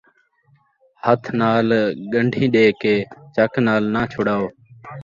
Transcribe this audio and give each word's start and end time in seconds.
ہتھ 1.05 1.27
نال 1.39 1.67
ڳن٘ڈھیں 2.11 2.49
ݙے 2.53 2.65
کے 2.81 2.95
چک 3.35 3.53
نال 3.65 3.83
ناں 3.93 4.07
چھڑاؤ 4.11 4.45